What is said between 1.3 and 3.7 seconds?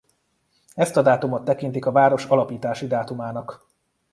tekintik a város alapítási dátumának.